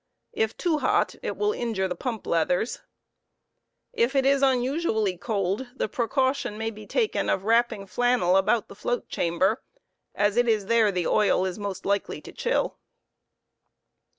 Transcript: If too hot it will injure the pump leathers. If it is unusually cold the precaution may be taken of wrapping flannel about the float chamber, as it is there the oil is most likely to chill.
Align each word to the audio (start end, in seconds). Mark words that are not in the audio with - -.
If 0.33 0.57
too 0.57 0.79
hot 0.79 1.13
it 1.21 1.37
will 1.37 1.53
injure 1.53 1.87
the 1.87 1.93
pump 1.95 2.25
leathers. 2.25 2.79
If 3.93 4.15
it 4.15 4.25
is 4.25 4.41
unusually 4.41 5.15
cold 5.15 5.67
the 5.75 5.87
precaution 5.87 6.57
may 6.57 6.71
be 6.71 6.87
taken 6.87 7.29
of 7.29 7.43
wrapping 7.43 7.85
flannel 7.85 8.35
about 8.35 8.67
the 8.67 8.73
float 8.73 9.09
chamber, 9.09 9.61
as 10.15 10.37
it 10.37 10.47
is 10.49 10.65
there 10.65 10.91
the 10.91 11.05
oil 11.05 11.45
is 11.45 11.59
most 11.59 11.85
likely 11.85 12.19
to 12.21 12.31
chill. 12.31 12.79